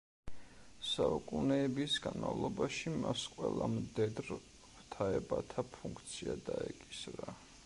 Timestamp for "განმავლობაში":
2.07-2.95